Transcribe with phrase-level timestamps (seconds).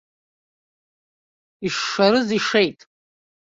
[1.65, 2.79] Ишшарыз ишеит.